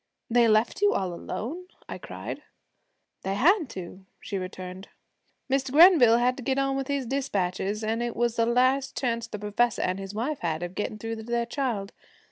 'They 0.31 0.47
left 0.47 0.81
you 0.81 0.93
all 0.93 1.13
alone!' 1.13 1.67
I 1.87 1.99
cried. 1.99 2.41
'They 3.21 3.35
had 3.35 3.65
to,' 3.69 4.07
she 4.19 4.39
returned. 4.39 4.87
'Mr. 5.47 5.71
Grenville 5.71 6.17
had 6.17 6.35
to 6.37 6.43
get 6.43 6.57
on 6.57 6.75
with 6.75 6.87
his 6.87 7.05
dispatches, 7.05 7.83
an' 7.83 8.01
it 8.01 8.15
was 8.15 8.35
the 8.35 8.47
last 8.47 8.97
chance 8.97 9.27
the 9.27 9.37
professor 9.37 9.83
an' 9.83 9.99
his 9.99 10.15
wife 10.15 10.39
had 10.39 10.63
of 10.63 10.73
gettin' 10.73 10.97
through 10.97 11.17
to 11.17 11.23
their 11.23 11.45
child. 11.45 11.93